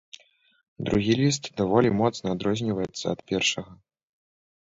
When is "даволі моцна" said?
1.59-2.27